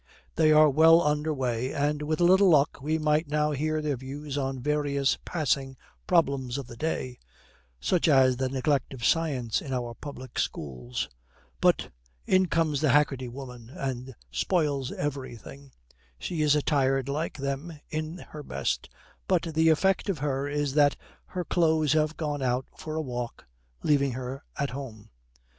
They 0.35 0.51
are 0.51 0.67
well 0.67 1.03
under 1.03 1.31
weigh, 1.31 1.71
and 1.71 2.01
with 2.01 2.19
a 2.19 2.23
little 2.23 2.49
luck 2.49 2.81
we 2.81 2.97
might 2.97 3.27
now 3.27 3.51
hear 3.51 3.83
their 3.83 3.97
views 3.97 4.35
on 4.35 4.59
various 4.59 5.19
passing 5.25 5.77
problems 6.07 6.57
of 6.57 6.65
the 6.65 6.75
day, 6.75 7.19
such 7.79 8.07
as 8.07 8.35
the 8.37 8.49
neglect 8.49 8.95
of 8.95 9.05
science 9.05 9.61
in 9.61 9.71
our 9.71 9.93
public 9.93 10.39
schools. 10.39 11.07
But 11.61 11.91
in 12.25 12.47
comes 12.47 12.81
the 12.81 12.89
Haggerty 12.89 13.27
Woman, 13.27 13.69
and 13.75 14.15
spoils 14.31 14.91
everything. 14.91 15.71
She 16.17 16.41
is 16.41 16.55
attired, 16.55 17.07
like 17.07 17.37
them, 17.37 17.79
in 17.91 18.25
her 18.29 18.41
best, 18.41 18.89
but 19.27 19.53
the 19.53 19.69
effect 19.69 20.09
of 20.09 20.17
her 20.17 20.47
is 20.47 20.73
that 20.73 20.95
her 21.27 21.45
clothes 21.45 21.93
have 21.93 22.17
gone 22.17 22.41
out 22.41 22.65
for 22.75 22.95
a 22.95 23.01
walk, 23.03 23.45
leaving 23.83 24.13
her 24.13 24.43
at 24.57 24.71
home. 24.71 25.11